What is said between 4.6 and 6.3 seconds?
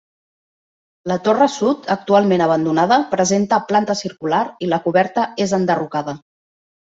i la coberta és enderrocada.